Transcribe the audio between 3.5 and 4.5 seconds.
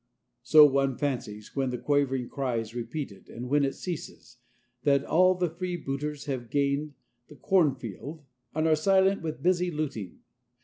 it ceases,